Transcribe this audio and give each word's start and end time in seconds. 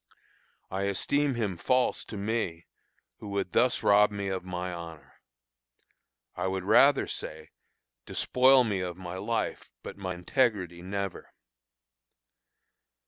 I 0.71 0.85
esteem 0.85 1.35
him 1.35 1.57
false 1.57 2.03
to 2.05 2.17
me 2.17 2.65
who 3.19 3.27
would 3.27 3.51
thus 3.51 3.83
rob 3.83 4.09
me 4.09 4.29
of 4.29 4.43
my 4.43 4.73
honor. 4.73 5.21
I 6.35 6.47
would 6.47 6.63
rather 6.63 7.05
say, 7.05 7.51
"despoil 8.07 8.63
me 8.63 8.79
of 8.79 8.97
my 8.97 9.17
life, 9.17 9.69
but 9.83 9.97
my 9.97 10.15
integrity 10.15 10.81
never." 10.81 11.31